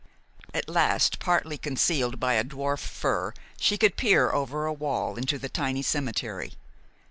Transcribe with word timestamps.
At 0.51 0.67
last, 0.67 1.19
partly 1.19 1.59
concealed 1.59 2.19
by 2.19 2.33
a 2.33 2.43
dwarf 2.43 2.79
fir, 2.79 3.35
she 3.59 3.77
could 3.77 3.97
peer 3.97 4.31
over 4.31 4.65
a 4.65 4.73
wall 4.73 5.15
into 5.15 5.37
the 5.37 5.47
tiny 5.47 5.83
cemetery. 5.83 6.53